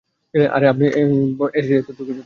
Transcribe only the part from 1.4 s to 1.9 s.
এসেছেন